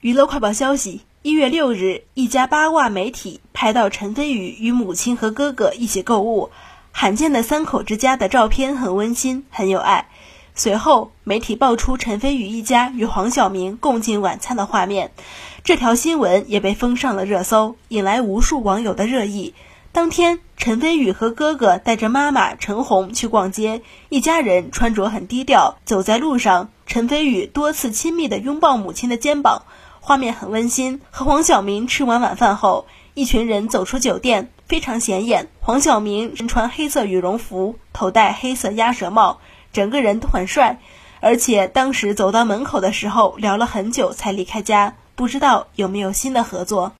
[0.00, 6.48] 娱乐快报消息：一月六日，一家八卦媒体拍到陈飞宇与母亲和哥哥一起购物，
[6.90, 10.08] 罕见的三口之家的照片很温馨，很有爱。
[10.54, 15.12] 随后，媒体爆出陈飞宇一家与黄晓明共进晚餐的画面，
[15.64, 19.52] 这条新闻也被封上了热搜，引来无数网友的热议。
[19.92, 29.62] 当天，陈飞宇和哥哥带着妈妈陈红去逛街，一家人穿着很低调，走在路上，陈飞宇多次亲密地拥抱母亲的肩膀。
[29.98, 31.00] 画面很温馨。
[31.10, 35.48] 和黄晓明吃完晚饭后，一群人走出酒店，非常显眼。
[35.60, 39.40] 黄晓明身穿黑色羽绒服，头戴黑色鸭舌帽，
[39.72, 40.78] 整个人都很帅。
[41.18, 46.92] 而且当时走到门口的时候，聊了很久才离开家，不知道有没有新的合作。